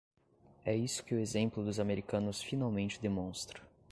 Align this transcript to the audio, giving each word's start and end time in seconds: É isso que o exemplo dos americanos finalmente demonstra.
É 0.65 0.75
isso 0.75 1.03
que 1.03 1.13
o 1.13 1.19
exemplo 1.19 1.63
dos 1.63 1.79
americanos 1.79 2.41
finalmente 2.41 2.99
demonstra. 2.99 3.61